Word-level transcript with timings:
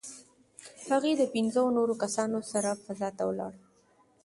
هغې 0.89 1.11
له 1.19 1.25
پنځو 1.35 1.63
نورو 1.77 1.93
کسانو 2.03 2.39
سره 2.51 2.79
فضا 2.83 3.09
ته 3.17 3.23
ولاړه. 3.29 3.61